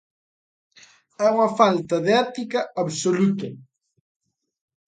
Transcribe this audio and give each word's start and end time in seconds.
É 1.25 1.27
unha 1.35 1.49
falta 1.59 1.95
de 2.05 2.11
ética 2.25 2.59
absoluta. 2.83 3.49